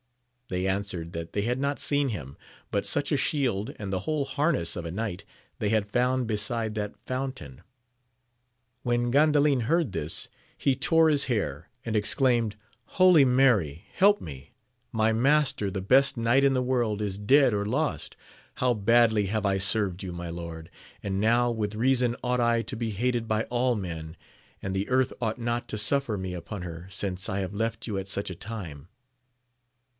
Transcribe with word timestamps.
They 0.49 0.67
answered 0.67 1.13
that 1.13 1.31
they 1.31 1.43
had 1.43 1.59
not 1.59 1.79
seen 1.79 2.09
him, 2.09 2.35
but 2.71 2.85
such 2.87 3.11
a 3.11 3.15
shield 3.17 3.73
and 3.77 3.93
the 3.93 4.01
whole 4.01 4.25
harness 4.25 4.75
of 4.75 4.83
a 4.83 4.91
knight, 4.91 5.23
they 5.59 5.69
had 5.69 5.87
found 5.87 6.27
beside 6.27 6.75
that 6.75 6.97
fountain. 7.05 7.61
When 8.81 9.11
Gandalin 9.11 9.61
heard 9.61 9.91
this, 9.91 10.27
he 10.57 10.75
tore 10.75 11.07
his 11.07 11.25
hair, 11.25 11.69
and 11.85 11.95
exclaimed, 11.95 12.57
Holy 12.97 13.23
Mary, 13.23 13.85
help 13.93 14.19
me! 14.19 14.53
my 14.91 15.13
master, 15.13 15.71
the 15.71 15.81
best 15.83 16.17
knight 16.17 16.43
in 16.43 16.55
the 16.55 16.63
world, 16.63 16.99
is 17.01 17.17
dead 17.17 17.53
or 17.53 17.65
lost! 17.65 18.17
how 18.55 18.73
badly 18.73 19.27
have 19.27 19.45
I 19.45 19.57
served 19.59 20.03
you, 20.03 20.11
my 20.11 20.29
lord! 20.31 20.69
and 21.03 21.21
now 21.21 21.49
with 21.51 21.75
reason 21.75 22.15
ought 22.23 22.41
I 22.41 22.63
to 22.63 22.75
be 22.75 22.89
hated 22.89 23.25
by 23.27 23.43
all 23.45 23.75
men, 23.75 24.17
and 24.61 24.75
the 24.75 24.89
earth 24.89 25.13
ought 25.21 25.39
not 25.39 25.69
to 25.69 25.77
suffer 25.77 26.17
me 26.17 26.33
upon 26.33 26.63
her, 26.63 26.87
since 26.89 27.29
I 27.29 27.39
have 27.39 27.53
left 27.53 27.87
you 27.87 27.97
at 27.99 28.09
such 28.09 28.29
a 28.29 28.35
time 28.35 28.89